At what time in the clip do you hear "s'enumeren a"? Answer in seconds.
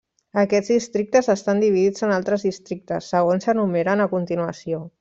3.49-4.09